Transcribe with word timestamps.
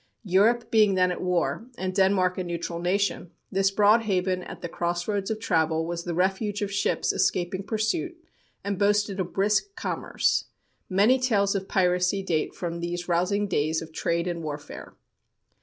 Europe 0.25 0.71
being 0.71 0.95
then 0.95 1.11
at 1.11 1.21
war, 1.21 1.67
and 1.77 1.93
Denmark 1.93 2.39
a 2.39 2.43
neutral 2.43 2.79
nation, 2.79 3.29
this 3.51 3.69
broad 3.69 4.01
haven 4.01 4.41
at 4.41 4.61
the 4.63 4.67
crossroads 4.67 5.29
of 5.29 5.39
travel 5.39 5.85
was 5.85 6.05
the 6.05 6.15
refuge 6.15 6.63
of 6.63 6.71
ships 6.73 7.13
escaping 7.13 7.61
pursuit, 7.61 8.17
and 8.63 8.79
boasted 8.79 9.19
a 9.19 9.23
brisk 9.23 9.75
commerce. 9.75 10.45
Many 10.89 11.19
tales 11.19 11.53
of 11.53 11.67
piracy 11.67 12.23
date 12.23 12.55
from 12.55 12.79
these 12.79 13.07
rousing 13.07 13.47
days 13.47 13.79
of 13.79 13.93
trade 13.93 14.25
and 14.27 14.41
warfare. 14.41 14.95